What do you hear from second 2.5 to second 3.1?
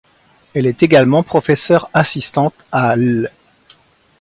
à